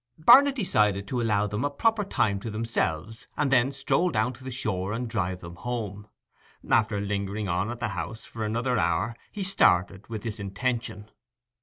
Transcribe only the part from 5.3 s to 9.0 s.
them home. After lingering on at the house for another